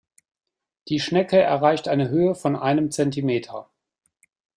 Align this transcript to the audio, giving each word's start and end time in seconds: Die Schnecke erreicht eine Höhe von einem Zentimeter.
Die 0.89 0.99
Schnecke 0.99 1.37
erreicht 1.39 1.87
eine 1.87 2.09
Höhe 2.09 2.33
von 2.33 2.55
einem 2.55 2.89
Zentimeter. 2.89 3.69